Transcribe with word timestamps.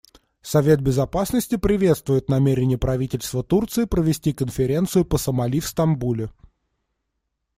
Совет 0.41 0.81
Безопасности 0.81 1.57
приветствует 1.57 2.27
намерение 2.27 2.79
правительства 2.79 3.43
Турции 3.43 3.85
провести 3.85 4.33
конференцию 4.33 5.05
по 5.05 5.19
Сомали 5.19 5.59
в 5.59 5.67
Стамбуле. 5.67 6.31